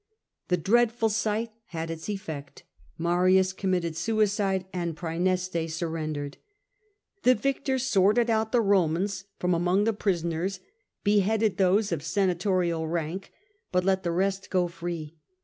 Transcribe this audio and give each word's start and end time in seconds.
The 0.47 0.57
dreadful 0.57 1.09
sight 1.09 1.51
had 1.65 1.91
its 1.91 2.09
effect: 2.09 2.63
Marius 2.97 3.53
committed 3.53 3.95
suicide 3.95 4.65
and 4.73 4.97
Praeneste 4.97 5.69
surrendered. 5.69 6.37
The 7.21 7.35
victor 7.35 7.77
sorted 7.77 8.27
out 8.27 8.51
the 8.51 8.63
Eomans 8.63 9.25
from 9.37 9.53
among 9.53 9.83
the 9.83 9.93
prisoners, 9.93 10.59
beheaded 11.03 11.57
those 11.57 11.91
of 11.91 12.01
senatorial 12.01 12.87
rank, 12.87 13.31
but 13.71 13.85
let 13.85 14.01
the 14.01 14.09
rest 14.11 14.49
go 14.49 14.67
free. 14.67 15.17